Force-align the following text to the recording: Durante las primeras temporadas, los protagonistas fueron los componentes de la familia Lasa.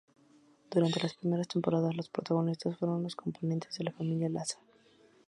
Durante 0.71 0.99
las 0.99 1.13
primeras 1.13 1.47
temporadas, 1.47 1.95
los 1.95 2.09
protagonistas 2.09 2.75
fueron 2.79 3.03
los 3.03 3.15
componentes 3.15 3.77
de 3.77 3.83
la 3.83 3.91
familia 3.91 4.29
Lasa. 4.29 4.57